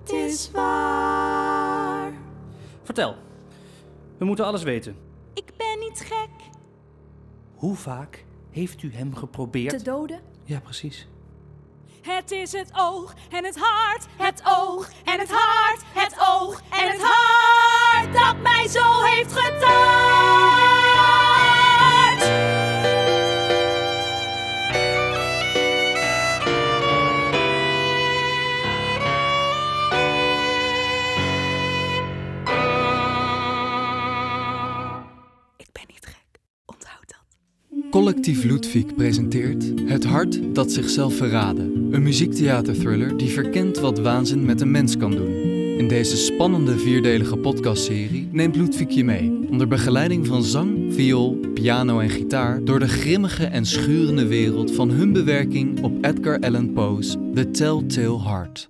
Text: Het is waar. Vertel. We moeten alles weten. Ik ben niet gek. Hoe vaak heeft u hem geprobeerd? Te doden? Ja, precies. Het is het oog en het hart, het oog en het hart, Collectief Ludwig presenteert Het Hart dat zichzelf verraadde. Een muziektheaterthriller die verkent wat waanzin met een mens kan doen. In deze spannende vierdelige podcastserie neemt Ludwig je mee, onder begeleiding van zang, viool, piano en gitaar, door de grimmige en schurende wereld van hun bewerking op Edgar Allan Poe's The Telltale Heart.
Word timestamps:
Het 0.00 0.12
is 0.12 0.50
waar. 0.50 2.12
Vertel. 2.82 3.16
We 4.18 4.24
moeten 4.24 4.44
alles 4.44 4.62
weten. 4.62 4.96
Ik 5.34 5.52
ben 5.56 5.78
niet 5.78 6.00
gek. 6.00 6.28
Hoe 7.54 7.76
vaak 7.76 8.24
heeft 8.50 8.82
u 8.82 8.92
hem 8.94 9.14
geprobeerd? 9.14 9.78
Te 9.78 9.84
doden? 9.84 10.20
Ja, 10.44 10.60
precies. 10.60 11.08
Het 12.00 12.30
is 12.30 12.52
het 12.52 12.70
oog 12.76 13.14
en 13.30 13.44
het 13.44 13.58
hart, 13.58 14.06
het 14.16 14.42
oog 14.46 14.90
en 15.04 15.18
het 15.18 15.30
hart, 15.30 15.49
Collectief 37.90 38.44
Ludwig 38.44 38.94
presenteert 38.94 39.64
Het 39.84 40.04
Hart 40.04 40.54
dat 40.54 40.72
zichzelf 40.72 41.16
verraadde. 41.16 41.62
Een 41.62 42.02
muziektheaterthriller 42.02 43.16
die 43.16 43.28
verkent 43.28 43.78
wat 43.78 43.98
waanzin 43.98 44.44
met 44.44 44.60
een 44.60 44.70
mens 44.70 44.96
kan 44.96 45.10
doen. 45.10 45.34
In 45.78 45.88
deze 45.88 46.16
spannende 46.16 46.78
vierdelige 46.78 47.36
podcastserie 47.36 48.28
neemt 48.32 48.56
Ludwig 48.56 48.94
je 48.94 49.04
mee, 49.04 49.48
onder 49.50 49.68
begeleiding 49.68 50.26
van 50.26 50.42
zang, 50.42 50.94
viool, 50.94 51.38
piano 51.54 51.98
en 51.98 52.10
gitaar, 52.10 52.64
door 52.64 52.78
de 52.78 52.88
grimmige 52.88 53.44
en 53.44 53.66
schurende 53.66 54.26
wereld 54.26 54.70
van 54.70 54.90
hun 54.90 55.12
bewerking 55.12 55.82
op 55.82 56.04
Edgar 56.04 56.40
Allan 56.40 56.72
Poe's 56.72 57.16
The 57.34 57.50
Telltale 57.50 58.22
Heart. 58.22 58.68